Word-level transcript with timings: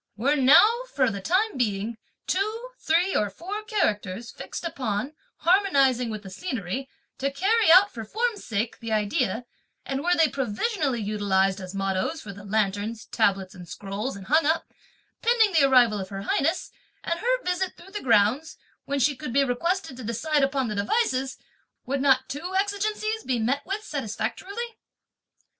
Were 0.17 0.35
now, 0.35 0.67
for 0.95 1.11
the 1.11 1.21
time 1.21 1.57
being, 1.59 1.95
two, 2.25 2.69
three 2.79 3.15
or 3.15 3.29
four 3.29 3.61
characters 3.65 4.31
fixed 4.31 4.63
upon, 4.65 5.13
harmonising 5.35 6.09
with 6.09 6.23
the 6.23 6.29
scenery, 6.31 6.89
to 7.19 7.29
carry 7.29 7.71
out, 7.71 7.91
for 7.93 8.03
form's 8.03 8.43
sake, 8.43 8.79
the 8.79 8.91
idea, 8.91 9.45
and 9.85 10.01
were 10.03 10.15
they 10.15 10.27
provisionally 10.27 11.03
utilised 11.03 11.59
as 11.59 11.75
mottoes 11.75 12.19
for 12.19 12.33
the 12.33 12.43
lanterns, 12.43 13.05
tablets 13.11 13.53
and 13.53 13.69
scrolls, 13.69 14.15
and 14.15 14.25
hung 14.25 14.47
up, 14.47 14.73
pending 15.21 15.53
the 15.53 15.67
arrival 15.69 15.99
of 15.99 16.09
her 16.09 16.23
highness, 16.23 16.71
and 17.03 17.19
her 17.19 17.43
visit 17.43 17.77
through 17.77 17.91
the 17.91 18.01
grounds, 18.01 18.57
when 18.85 18.97
she 18.97 19.15
could 19.15 19.31
be 19.31 19.43
requested 19.43 19.95
to 19.97 20.03
decide 20.03 20.41
upon 20.41 20.67
the 20.67 20.73
devices, 20.73 21.37
would 21.85 22.01
not 22.01 22.27
two 22.27 22.55
exigencies 22.55 23.23
be 23.23 23.37
met 23.37 23.61
with 23.67 23.83
satisfactorily?" 23.83 24.79